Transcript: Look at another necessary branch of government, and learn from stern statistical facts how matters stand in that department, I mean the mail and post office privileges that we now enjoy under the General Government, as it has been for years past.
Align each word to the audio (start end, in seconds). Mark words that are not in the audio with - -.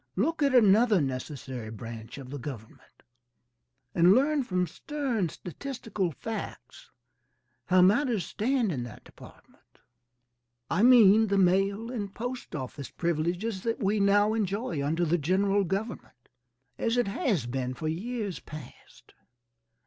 Look 0.15 0.41
at 0.41 0.55
another 0.55 0.99
necessary 0.99 1.69
branch 1.69 2.17
of 2.17 2.41
government, 2.41 3.03
and 3.93 4.15
learn 4.15 4.41
from 4.43 4.65
stern 4.65 5.29
statistical 5.29 6.11
facts 6.11 6.89
how 7.67 7.83
matters 7.83 8.25
stand 8.25 8.71
in 8.71 8.81
that 8.81 9.03
department, 9.03 9.77
I 10.71 10.81
mean 10.81 11.27
the 11.27 11.37
mail 11.37 11.91
and 11.91 12.11
post 12.11 12.55
office 12.55 12.89
privileges 12.89 13.61
that 13.61 13.77
we 13.83 13.99
now 13.99 14.33
enjoy 14.33 14.83
under 14.83 15.05
the 15.05 15.19
General 15.19 15.63
Government, 15.63 16.29
as 16.79 16.97
it 16.97 17.07
has 17.07 17.45
been 17.45 17.75
for 17.75 17.87
years 17.87 18.39
past. 18.39 19.13